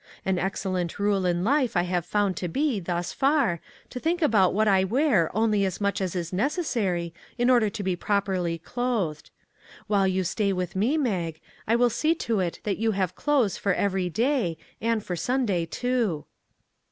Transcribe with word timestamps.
An 0.25 0.39
excellent 0.39 0.97
rule 0.97 1.27
in 1.27 1.43
life 1.43 1.77
I 1.77 1.83
have 1.83 2.07
found 2.07 2.35
to 2.37 2.47
be, 2.47 2.79
thus 2.79 3.13
far, 3.13 3.61
to 3.91 3.99
think 3.99 4.23
about 4.23 4.51
what 4.51 4.67
I 4.67 4.83
wear 4.83 5.29
only 5.37 5.63
as 5.63 5.79
much 5.79 6.01
as 6.01 6.15
is 6.15 6.33
necessary 6.33 7.13
in 7.37 7.51
order 7.51 7.69
to 7.69 7.83
be 7.83 7.95
properly 7.95 8.57
clothed. 8.57 9.29
While 9.85 10.07
you 10.07 10.23
stay 10.23 10.53
with 10.53 10.75
me, 10.75 10.97
Mag, 10.97 11.39
I 11.67 11.75
will 11.75 11.91
see 11.91 12.15
to 12.15 12.39
it 12.39 12.61
that 12.63 12.79
you 12.79 12.93
have 12.93 13.13
clothes 13.15 13.57
for 13.57 13.75
every 13.75 14.09
day, 14.09 14.57
and 14.81 15.05
for 15.05 15.15
Sunday, 15.15 15.67
too." 15.67 16.25